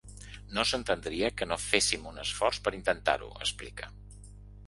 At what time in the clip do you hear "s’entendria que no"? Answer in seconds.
0.69-1.57